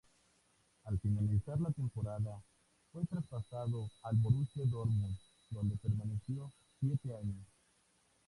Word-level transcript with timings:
Al 0.85 0.97
finalizar 0.97 1.61
la 1.61 1.69
temporada 1.69 2.41
fue 2.91 3.05
traspasado 3.05 3.87
al 4.01 4.15
Borussia 4.15 4.65
Dortmund, 4.65 5.15
donde 5.51 5.77
permaneció 5.77 6.51
siete 6.79 7.13
años. 7.13 7.45